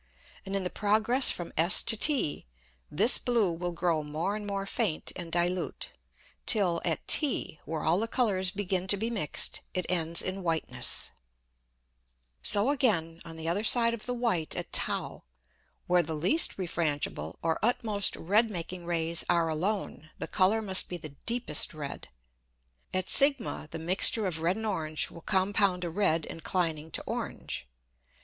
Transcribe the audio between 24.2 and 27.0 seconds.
of red and orange will compound a red inclining